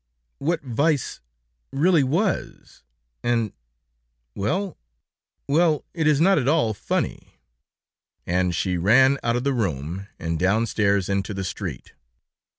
[0.39, 1.21] what vice...
[1.71, 2.81] really was,...
[3.21, 3.53] and...
[4.33, 4.75] well...
[5.47, 7.35] well, it is not at all funny."
[8.25, 11.93] And she ran out of the room, and downstairs into the street.